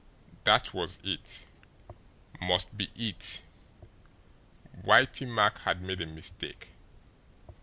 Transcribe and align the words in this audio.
That 0.45 0.73
was 0.73 0.99
it 1.03 1.45
must 2.41 2.75
be 2.75 2.89
it! 2.95 3.43
Whitey 4.83 5.27
Mack 5.27 5.59
had 5.59 5.83
made 5.83 6.01
a 6.01 6.07
mistake. 6.07 6.69